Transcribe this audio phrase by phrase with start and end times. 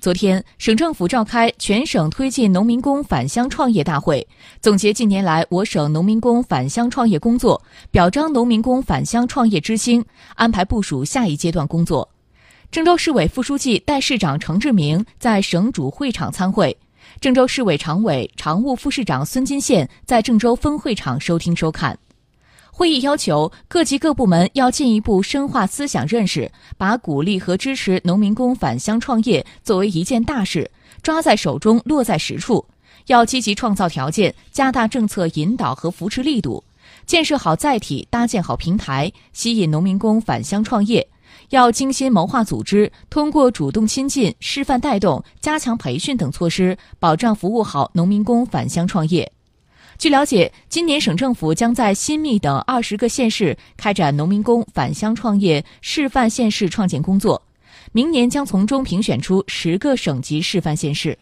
[0.00, 4.26] 昨天，省政府召开全省推进农民工返乡创业大会，
[4.62, 10.02] 总结近年来我省农民工返乡创业工作，表彰农民工返乡创业之星，
[10.36, 12.08] 安排部署下一阶段工作。
[12.70, 16.74] 郑州市委副书记、代市长程志明在省主会场参会，
[17.20, 21.98] 郑州市委常委、常务副市长孙金宪在郑州分会场收听收看。
[22.80, 30.70] 会议要求各级各部门要进一步深化思想认识，把鼓励和支持农民工返乡创业作为一件大事，
[31.02, 32.64] 抓在手中，落在实处。
[33.08, 36.64] 要积极创造条件，加大政策引导和扶持力度，
[37.04, 41.06] 建设好载体，搭建好平台，吸引农民工返乡创业。
[41.50, 49.30] 要精心谋划组织，通过主动亲近、示范带动、加强培训等措施，保障服务好农民工返乡创业。
[50.00, 57.42] 据了解，今年省政府将在新密等二十个县市开展农民工返乡创业示范县市创建工作，
[57.92, 61.18] 明年将从中评选出十个省级示范县市。